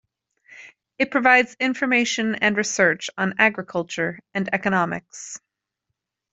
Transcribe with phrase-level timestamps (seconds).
[0.97, 5.39] It provides information and research on agriculture and economics.